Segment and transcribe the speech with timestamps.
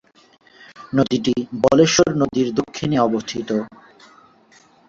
[0.93, 1.33] নদীটি
[1.65, 3.49] বলেশ্বর নদীর দক্ষিণে অবস্থিত।